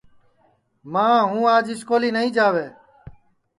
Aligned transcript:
ماں 0.91 1.17
ہوں 1.29 1.43
آج 1.55 1.65
سکولی 1.81 2.09
نائی 2.15 2.29
جاوے 2.35 2.67